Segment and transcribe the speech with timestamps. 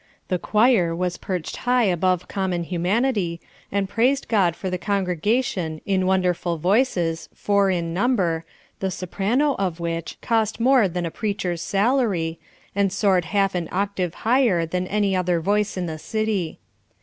[0.29, 3.39] The choir was perched high above common humanity,
[3.71, 8.43] and praised God for the congregation in wonderful voices, four in number,
[8.79, 12.39] the soprano of which cost more than a preacher's salary,
[12.75, 16.57] and soared half an octave higher than any other voice in the city.